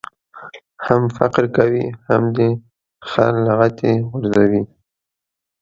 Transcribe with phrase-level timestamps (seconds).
[0.85, 2.49] هم فقر کوې، هم دي
[3.09, 4.63] خر لغتي غورځوي.